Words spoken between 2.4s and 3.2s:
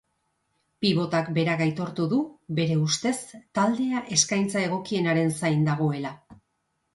bere ustez,